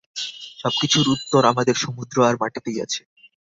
সবকিছুর 0.59 1.07
উত্তর 1.15 1.41
আমাদের 1.51 1.75
সমুদ্র 1.77 2.15
আর 2.27 2.35
মাটিতেই 2.41 2.77
আছে। 2.85 3.01